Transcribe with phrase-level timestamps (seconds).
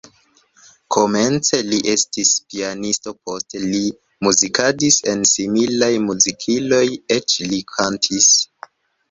[0.93, 3.83] Komence li estis pianisto, poste li
[4.29, 6.83] muzikadis en similaj muzikiloj,
[7.19, 8.33] eĉ li kantis.